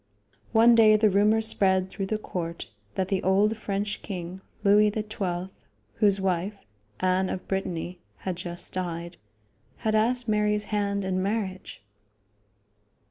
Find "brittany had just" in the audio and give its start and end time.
7.47-8.73